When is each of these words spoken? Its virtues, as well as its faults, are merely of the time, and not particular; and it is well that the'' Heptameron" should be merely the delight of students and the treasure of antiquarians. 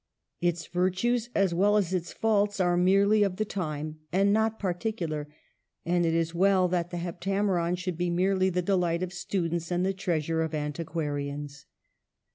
Its 0.41 0.65
virtues, 0.65 1.29
as 1.35 1.53
well 1.53 1.77
as 1.77 1.93
its 1.93 2.11
faults, 2.11 2.59
are 2.59 2.75
merely 2.75 3.21
of 3.21 3.35
the 3.35 3.45
time, 3.45 3.99
and 4.11 4.33
not 4.33 4.57
particular; 4.57 5.27
and 5.85 6.07
it 6.07 6.13
is 6.15 6.33
well 6.33 6.67
that 6.67 6.89
the'' 6.89 6.97
Heptameron" 7.07 7.75
should 7.77 7.97
be 7.99 8.09
merely 8.09 8.49
the 8.49 8.63
delight 8.63 9.03
of 9.03 9.13
students 9.13 9.69
and 9.69 9.85
the 9.85 9.93
treasure 9.93 10.41
of 10.41 10.55
antiquarians. 10.55 11.67